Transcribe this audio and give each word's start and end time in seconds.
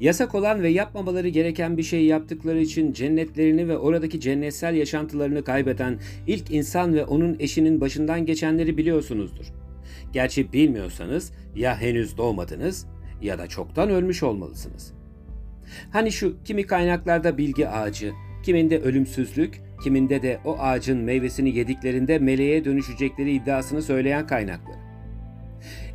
Yasak 0.00 0.34
olan 0.34 0.62
ve 0.62 0.68
yapmamaları 0.68 1.28
gereken 1.28 1.76
bir 1.76 1.82
şey 1.82 2.04
yaptıkları 2.04 2.60
için 2.60 2.92
cennetlerini 2.92 3.68
ve 3.68 3.78
oradaki 3.78 4.20
cennetsel 4.20 4.74
yaşantılarını 4.74 5.44
kaybeden 5.44 5.98
ilk 6.26 6.50
insan 6.50 6.94
ve 6.94 7.04
onun 7.04 7.36
eşinin 7.38 7.80
başından 7.80 8.26
geçenleri 8.26 8.76
biliyorsunuzdur. 8.76 9.46
Gerçi 10.12 10.52
bilmiyorsanız 10.52 11.32
ya 11.56 11.80
henüz 11.80 12.16
doğmadınız 12.16 12.86
ya 13.22 13.38
da 13.38 13.46
çoktan 13.46 13.90
ölmüş 13.90 14.22
olmalısınız. 14.22 14.92
Hani 15.90 16.12
şu 16.12 16.36
kimi 16.44 16.66
kaynaklarda 16.66 17.38
bilgi 17.38 17.68
ağacı, 17.68 18.12
kiminde 18.42 18.78
ölümsüzlük, 18.78 19.60
kiminde 19.84 20.22
de 20.22 20.38
o 20.44 20.58
ağacın 20.58 20.98
meyvesini 20.98 21.56
yediklerinde 21.56 22.18
meleğe 22.18 22.64
dönüşecekleri 22.64 23.32
iddiasını 23.32 23.82
söyleyen 23.82 24.26
kaynaklar. 24.26 24.83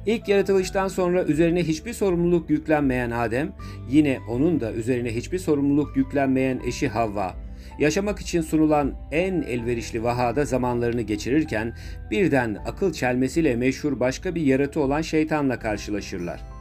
İlk 0.10 0.28
yaratılıştan 0.28 0.88
sonra 0.88 1.24
üzerine 1.24 1.64
hiçbir 1.64 1.94
sorumluluk 1.94 2.50
yüklenmeyen 2.50 3.12
Adem, 3.12 3.52
yine 3.90 4.20
onun 4.30 4.60
da 4.60 4.74
üzerine 4.74 5.16
hiçbir 5.16 5.40
sorumluluk 5.40 5.98
yüklenmeyen 5.98 6.62
eşi 6.68 6.88
Havva, 6.88 7.36
yaşamak 7.80 8.20
için 8.20 8.42
sunulan 8.42 8.94
en 9.12 9.42
elverişli 9.42 10.04
vahada 10.04 10.46
zamanlarını 10.46 11.02
geçirirken 11.02 11.74
birden 12.12 12.58
akıl 12.66 12.94
çelmesiyle 12.94 13.56
meşhur 13.56 14.00
başka 14.00 14.36
bir 14.36 14.42
yaratı 14.42 14.80
olan 14.80 15.02
şeytanla 15.02 15.60
karşılaşırlar. 15.60 16.59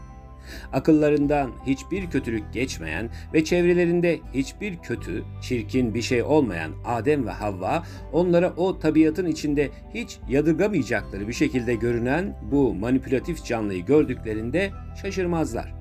Akıllarından 0.73 1.51
hiçbir 1.67 2.11
kötülük 2.11 2.53
geçmeyen 2.53 3.11
ve 3.35 3.45
çevrelerinde 3.45 4.19
hiçbir 4.35 4.77
kötü, 4.77 5.25
çirkin 5.43 5.95
bir 5.95 6.03
şey 6.03 6.23
olmayan 6.23 6.73
Adem 6.85 7.27
ve 7.27 7.31
Havva 7.31 7.83
onlara 8.13 8.53
o 8.57 8.79
tabiatın 8.79 9.27
içinde 9.27 9.71
hiç 9.95 10.19
yadırgamayacakları 10.29 11.29
bir 11.29 11.33
şekilde 11.33 11.75
görünen 11.75 12.37
bu 12.53 12.75
manipülatif 12.75 13.45
canlıyı 13.45 13.85
gördüklerinde 13.85 14.71
şaşırmazlar. 15.03 15.75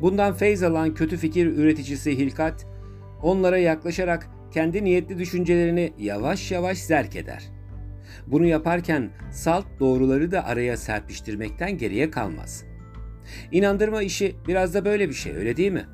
Bundan 0.00 0.34
feyz 0.34 0.62
alan 0.62 0.94
kötü 0.94 1.16
fikir 1.16 1.46
üreticisi 1.46 2.18
Hilkat, 2.18 2.66
onlara 3.22 3.58
yaklaşarak 3.58 4.26
kendi 4.52 4.84
niyetli 4.84 5.18
düşüncelerini 5.18 5.92
yavaş 5.98 6.50
yavaş 6.50 6.78
zerk 6.78 7.16
eder. 7.16 7.42
Bunu 8.26 8.46
yaparken 8.46 9.10
salt 9.32 9.66
doğruları 9.80 10.32
da 10.32 10.44
araya 10.44 10.76
serpiştirmekten 10.76 11.78
geriye 11.78 12.10
kalmaz.'' 12.10 12.69
İnandırma 13.52 14.02
işi 14.02 14.36
biraz 14.48 14.74
da 14.74 14.84
böyle 14.84 15.08
bir 15.08 15.14
şey 15.14 15.36
öyle 15.36 15.56
değil 15.56 15.72
mi? 15.72 15.86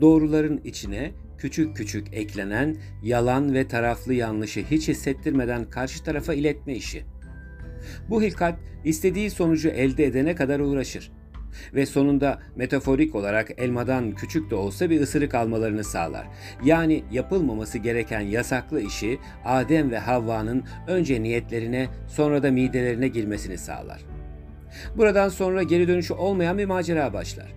Doğruların 0.00 0.60
içine 0.64 1.12
küçük 1.38 1.76
küçük 1.76 2.14
eklenen 2.14 2.76
yalan 3.02 3.54
ve 3.54 3.68
taraflı 3.68 4.14
yanlışı 4.14 4.60
hiç 4.70 4.88
hissettirmeden 4.88 5.70
karşı 5.70 6.04
tarafa 6.04 6.34
iletme 6.34 6.74
işi. 6.74 7.04
Bu 8.10 8.22
hilkat 8.22 8.58
istediği 8.84 9.30
sonucu 9.30 9.68
elde 9.68 10.04
edene 10.04 10.34
kadar 10.34 10.60
uğraşır 10.60 11.12
ve 11.74 11.86
sonunda 11.86 12.38
metaforik 12.56 13.14
olarak 13.14 13.50
elmadan 13.58 14.14
küçük 14.14 14.50
de 14.50 14.54
olsa 14.54 14.90
bir 14.90 15.00
ısırık 15.00 15.34
almalarını 15.34 15.84
sağlar. 15.84 16.26
Yani 16.64 17.04
yapılmaması 17.12 17.78
gereken 17.78 18.20
yasaklı 18.20 18.80
işi 18.80 19.18
Adem 19.44 19.90
ve 19.90 19.98
Havva'nın 19.98 20.64
önce 20.88 21.22
niyetlerine 21.22 21.88
sonra 22.08 22.42
da 22.42 22.50
midelerine 22.50 23.08
girmesini 23.08 23.58
sağlar. 23.58 24.09
Buradan 24.96 25.28
sonra 25.28 25.62
geri 25.62 25.88
dönüşü 25.88 26.14
olmayan 26.14 26.58
bir 26.58 26.64
macera 26.64 27.12
başlar. 27.12 27.54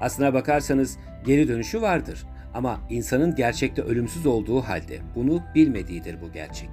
Aslına 0.00 0.34
bakarsanız 0.34 0.98
geri 1.26 1.48
dönüşü 1.48 1.82
vardır 1.82 2.26
ama 2.54 2.80
insanın 2.90 3.34
gerçekte 3.34 3.82
ölümsüz 3.82 4.26
olduğu 4.26 4.60
halde 4.60 4.98
bunu 5.14 5.42
bilmediğidir 5.54 6.22
bu 6.22 6.32
gerçek. 6.32 6.70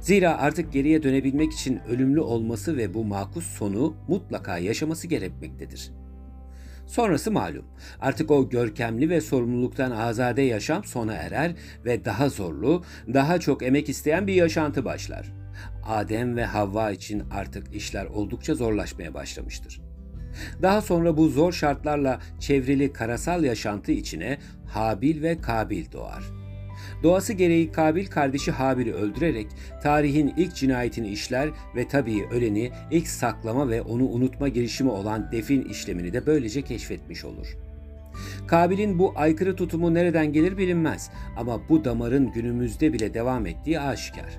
Zira 0.00 0.38
artık 0.38 0.72
geriye 0.72 1.02
dönebilmek 1.02 1.52
için 1.52 1.80
ölümlü 1.88 2.20
olması 2.20 2.76
ve 2.76 2.94
bu 2.94 3.04
makus 3.04 3.46
sonu 3.46 3.94
mutlaka 4.08 4.58
yaşaması 4.58 5.06
gerekmektedir. 5.06 5.90
Sonrası 6.86 7.30
malum. 7.30 7.64
Artık 8.00 8.30
o 8.30 8.48
görkemli 8.48 9.10
ve 9.10 9.20
sorumluluktan 9.20 9.90
azade 9.90 10.42
yaşam 10.42 10.84
sona 10.84 11.12
erer 11.12 11.54
ve 11.84 12.04
daha 12.04 12.28
zorlu, 12.28 12.84
daha 13.14 13.40
çok 13.40 13.62
emek 13.62 13.88
isteyen 13.88 14.26
bir 14.26 14.34
yaşantı 14.34 14.84
başlar. 14.84 15.43
Adem 15.86 16.36
ve 16.36 16.44
Havva 16.44 16.90
için 16.90 17.22
artık 17.30 17.74
işler 17.74 18.04
oldukça 18.04 18.54
zorlaşmaya 18.54 19.14
başlamıştır. 19.14 19.80
Daha 20.62 20.82
sonra 20.82 21.16
bu 21.16 21.28
zor 21.28 21.52
şartlarla 21.52 22.20
çevrili 22.40 22.92
karasal 22.92 23.44
yaşantı 23.44 23.92
içine 23.92 24.38
Habil 24.66 25.22
ve 25.22 25.40
Kabil 25.40 25.92
doğar. 25.92 26.24
Doğası 27.02 27.32
gereği 27.32 27.72
Kabil 27.72 28.06
kardeşi 28.06 28.50
Habil'i 28.50 28.94
öldürerek 28.94 29.46
tarihin 29.82 30.34
ilk 30.36 30.54
cinayetini 30.54 31.08
işler 31.08 31.50
ve 31.76 31.88
tabii 31.88 32.26
öleni 32.30 32.70
ilk 32.90 33.08
saklama 33.08 33.68
ve 33.68 33.82
onu 33.82 34.04
unutma 34.04 34.48
girişimi 34.48 34.90
olan 34.90 35.32
defin 35.32 35.62
işlemini 35.62 36.12
de 36.12 36.26
böylece 36.26 36.62
keşfetmiş 36.62 37.24
olur. 37.24 37.56
Kabil'in 38.46 38.98
bu 38.98 39.12
aykırı 39.16 39.56
tutumu 39.56 39.94
nereden 39.94 40.32
gelir 40.32 40.58
bilinmez 40.58 41.10
ama 41.36 41.68
bu 41.68 41.84
damarın 41.84 42.32
günümüzde 42.32 42.92
bile 42.92 43.14
devam 43.14 43.46
ettiği 43.46 43.80
aşikar. 43.80 44.38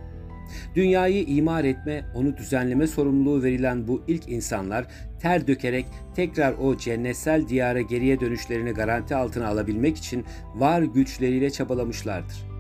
Dünyayı 0.76 1.24
imar 1.24 1.64
etme, 1.64 2.06
onu 2.16 2.38
düzenleme 2.38 2.88
sorumluluğu 2.88 3.44
verilen 3.44 3.88
bu 3.88 4.04
ilk 4.08 4.30
insanlar 4.30 4.88
ter 5.20 5.48
dökerek 5.48 5.86
tekrar 6.16 6.54
o 6.54 6.78
cennetsel 6.78 7.48
diyara 7.48 7.82
geriye 7.82 8.20
dönüşlerini 8.20 8.72
garanti 8.72 9.16
altına 9.16 9.48
alabilmek 9.48 9.98
için 9.98 10.26
var 10.56 10.82
güçleriyle 10.82 11.50
çabalamışlardır. 11.50 12.56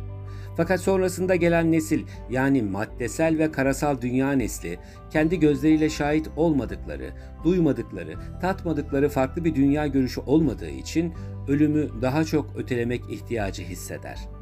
Fakat 0.57 0.81
sonrasında 0.81 1.35
gelen 1.35 1.71
nesil 1.71 2.03
yani 2.29 2.61
maddesel 2.61 3.37
ve 3.37 3.51
karasal 3.51 4.01
dünya 4.01 4.31
nesli 4.31 4.79
kendi 5.11 5.39
gözleriyle 5.39 5.89
şahit 5.89 6.27
olmadıkları, 6.35 7.11
duymadıkları, 7.43 8.13
tatmadıkları 8.41 9.09
farklı 9.09 9.45
bir 9.45 9.55
dünya 9.55 9.87
görüşü 9.87 10.21
olmadığı 10.21 10.69
için 10.69 11.13
ölümü 11.47 11.89
daha 12.01 12.23
çok 12.23 12.55
ötelemek 12.57 13.01
ihtiyacı 13.09 13.63
hisseder.'' 13.63 14.34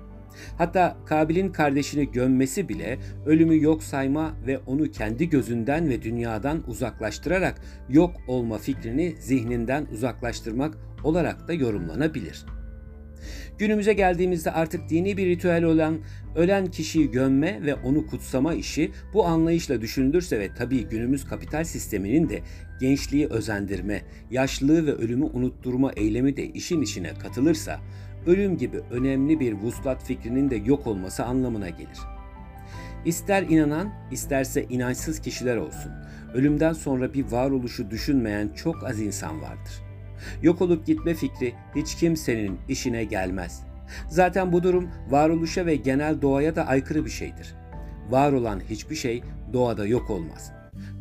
Hatta 0.58 0.98
Kabil'in 1.06 1.52
kardeşini 1.52 2.12
gömmesi 2.12 2.70
bile 2.70 2.98
ölümü 3.26 3.64
yok 3.64 3.84
sayma 3.84 4.34
ve 4.48 4.58
onu 4.58 4.92
kendi 4.92 5.30
gözünden 5.30 5.90
ve 5.90 6.02
dünyadan 6.02 6.64
uzaklaştırarak 6.68 7.62
yok 7.90 8.12
olma 8.28 8.58
fikrini 8.58 9.16
zihninden 9.20 9.86
uzaklaştırmak 9.94 10.78
olarak 11.04 11.48
da 11.48 11.54
yorumlanabilir. 11.54 12.46
Günümüze 13.58 13.94
geldiğimizde 13.94 14.52
artık 14.52 14.90
dini 14.90 15.18
bir 15.18 15.28
ritüel 15.28 15.64
olan 15.64 16.00
ölen 16.36 16.66
kişiyi 16.66 17.12
gömme 17.12 17.60
ve 17.66 17.76
onu 17.76 18.08
kutsama 18.08 18.54
işi 18.54 18.92
bu 19.14 19.26
anlayışla 19.26 19.82
düşünülürse 19.82 20.40
ve 20.40 20.50
tabii 20.58 20.84
günümüz 20.90 21.26
kapital 21.26 21.64
sisteminin 21.64 22.30
de 22.30 22.42
gençliği 22.80 23.28
özendirme, 23.28 24.02
yaşlılığı 24.32 24.86
ve 24.86 24.92
ölümü 24.92 25.26
unutturma 25.26 25.92
eylemi 25.92 26.38
de 26.38 26.46
işin 26.46 26.82
içine 26.82 27.14
katılırsa 27.14 27.80
ölüm 28.28 28.58
gibi 28.58 28.82
önemli 28.92 29.40
bir 29.40 29.54
vuslat 29.54 30.04
fikrinin 30.04 30.50
de 30.50 30.56
yok 30.56 30.88
olması 30.88 31.26
anlamına 31.26 31.70
gelir. 31.70 32.00
İster 33.06 33.44
inanan, 33.44 33.94
isterse 34.12 34.64
inançsız 34.64 35.20
kişiler 35.20 35.58
olsun. 35.58 35.92
Ölümden 36.34 36.74
sonra 36.74 37.14
bir 37.14 37.32
varoluşu 37.32 37.92
düşünmeyen 37.92 38.50
çok 38.56 38.84
az 38.84 39.02
insan 39.02 39.42
vardır. 39.42 39.84
Yok 40.42 40.62
olup 40.62 40.86
gitme 40.86 41.14
fikri 41.14 41.54
hiç 41.76 41.96
kimsenin 41.96 42.60
işine 42.70 43.04
gelmez. 43.04 43.64
Zaten 44.10 44.52
bu 44.52 44.64
durum 44.64 44.90
varoluşa 45.10 45.66
ve 45.66 45.76
genel 45.76 46.22
doğaya 46.22 46.56
da 46.56 46.68
aykırı 46.68 47.06
bir 47.06 47.10
şeydir. 47.10 47.56
Var 48.10 48.34
olan 48.34 48.60
hiçbir 48.70 48.96
şey 48.96 49.24
doğada 49.54 49.88
yok 49.88 50.10
olmaz. 50.10 50.52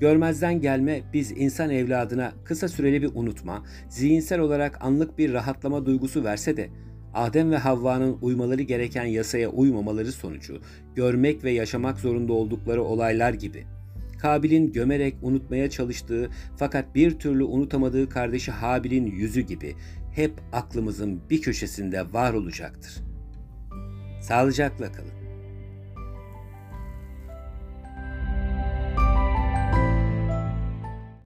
Görmezden 0.00 0.60
gelme 0.60 1.00
biz 1.12 1.32
insan 1.32 1.70
evladına 1.70 2.32
kısa 2.44 2.68
süreli 2.68 3.02
bir 3.02 3.10
unutma, 3.14 3.62
zihinsel 3.88 4.40
olarak 4.40 4.84
anlık 4.84 5.18
bir 5.18 5.32
rahatlama 5.32 5.86
duygusu 5.86 6.24
verse 6.24 6.56
de 6.56 6.68
Adem 7.14 7.50
ve 7.50 7.56
Havva'nın 7.56 8.18
uymaları 8.22 8.62
gereken 8.62 9.04
yasaya 9.04 9.48
uymamaları 9.48 10.12
sonucu 10.12 10.60
görmek 10.94 11.44
ve 11.44 11.50
yaşamak 11.50 11.98
zorunda 11.98 12.32
oldukları 12.32 12.82
olaylar 12.82 13.32
gibi. 13.32 13.64
Kabil'in 14.18 14.72
gömerek 14.72 15.14
unutmaya 15.22 15.70
çalıştığı 15.70 16.30
fakat 16.56 16.94
bir 16.94 17.18
türlü 17.18 17.44
unutamadığı 17.44 18.08
kardeşi 18.08 18.50
Habil'in 18.50 19.06
yüzü 19.06 19.40
gibi 19.40 19.74
hep 20.14 20.32
aklımızın 20.52 21.20
bir 21.30 21.42
köşesinde 21.42 22.12
var 22.12 22.32
olacaktır. 22.32 22.92
Sağlıcakla 24.22 24.92
kalın. 24.92 25.21